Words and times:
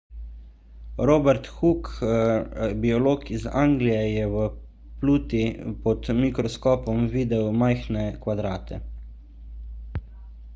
robert 1.07 1.49
hooke 1.57 2.09
biolog 2.85 3.27
iz 3.35 3.45
anglije 3.63 3.99
je 4.13 4.23
v 4.31 4.47
pluti 5.03 5.43
pod 5.85 6.11
mikroskopom 6.23 7.07
videl 7.19 7.47
majhne 7.65 8.09
kvadrate 8.27 8.81